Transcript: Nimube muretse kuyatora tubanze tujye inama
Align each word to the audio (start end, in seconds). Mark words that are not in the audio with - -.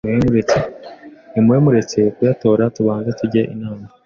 Nimube 1.31 1.57
muretse 1.65 1.99
kuyatora 2.15 2.63
tubanze 2.75 3.09
tujye 3.19 3.41
inama 3.53 3.85